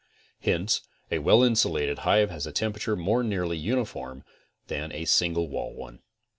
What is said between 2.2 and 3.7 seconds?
has a temperature more nearly